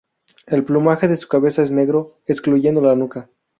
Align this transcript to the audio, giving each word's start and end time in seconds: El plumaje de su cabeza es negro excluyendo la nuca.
El 0.47 0.65
plumaje 0.65 1.07
de 1.07 1.15
su 1.15 1.27
cabeza 1.27 1.61
es 1.61 1.69
negro 1.69 2.17
excluyendo 2.25 2.81
la 2.81 2.95
nuca. 2.95 3.29